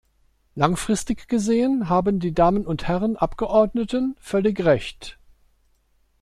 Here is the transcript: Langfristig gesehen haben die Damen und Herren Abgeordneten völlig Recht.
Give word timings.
Langfristig 0.55 1.27
gesehen 1.27 1.87
haben 1.87 2.19
die 2.19 2.33
Damen 2.33 2.65
und 2.65 2.87
Herren 2.87 3.17
Abgeordneten 3.17 4.15
völlig 4.19 4.65
Recht. 4.65 5.19